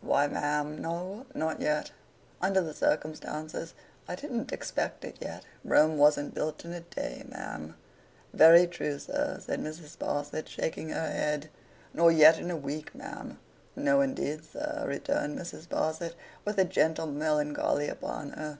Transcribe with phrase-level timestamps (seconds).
[0.00, 1.92] 'Why, ma'am, no; not yet.
[2.40, 3.74] Under the circumstances,
[4.08, 5.44] I didn't expect it yet.
[5.66, 7.74] Rome wasn't built in a day, ma'am.'
[8.32, 9.98] 'Very true, sir,' said Mrs.
[9.98, 11.50] Sparsit, shaking her head.
[11.92, 13.38] 'Nor yet in a week, ma'am.'
[13.76, 15.64] 'No, indeed, sir,' returned Mrs.
[15.68, 16.14] Sparsit,
[16.46, 18.58] with a gentle melancholy upon her.